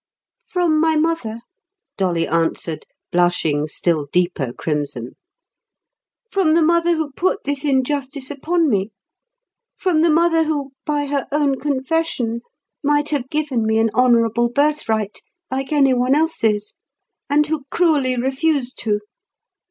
[0.49, 1.41] "From my mother,"
[1.95, 5.11] Dolly answered, blushing still deeper crimson.
[6.31, 8.89] "From the mother who put this injustice upon me.
[9.75, 12.41] From the mother who, by her own confession,
[12.81, 16.73] might have given me an honourable birthright, like any one else's,
[17.29, 19.01] and who cruelly refused to."